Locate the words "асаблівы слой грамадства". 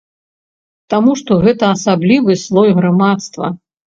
1.75-3.53